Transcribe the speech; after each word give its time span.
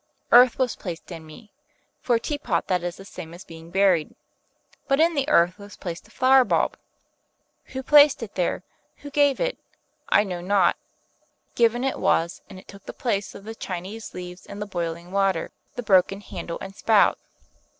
Earth 0.31 0.57
was 0.57 0.75
placed 0.75 1.11
in 1.11 1.27
me: 1.27 1.51
for 2.01 2.15
a 2.15 2.19
Teapot 2.19 2.65
that 2.65 2.81
is 2.81 2.97
the 2.97 3.05
same 3.05 3.35
as 3.35 3.43
being 3.45 3.69
buried, 3.69 4.15
but 4.87 4.99
in 4.99 5.13
the 5.13 5.29
earth 5.29 5.59
was 5.59 5.77
placed 5.77 6.07
a 6.07 6.09
flower 6.09 6.43
bulb. 6.43 6.75
Who 7.65 7.83
placed 7.83 8.23
it 8.23 8.33
there, 8.33 8.63
who 9.05 9.11
gave 9.11 9.39
it, 9.39 9.59
I 10.09 10.23
know 10.23 10.41
not; 10.41 10.75
given 11.53 11.83
it 11.83 11.99
was, 11.99 12.41
and 12.49 12.57
it 12.57 12.67
took 12.67 12.87
the 12.87 12.93
place 12.93 13.35
of 13.35 13.43
the 13.43 13.53
Chinese 13.53 14.15
leaves 14.15 14.47
and 14.47 14.59
the 14.59 14.65
boiling 14.65 15.11
water, 15.11 15.51
the 15.75 15.83
broken 15.83 16.21
handle 16.21 16.57
and 16.61 16.75
spout. 16.75 17.19